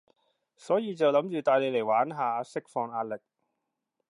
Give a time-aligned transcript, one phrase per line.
[0.57, 3.21] 所以就諗住帶你嚟玩下，釋放壓力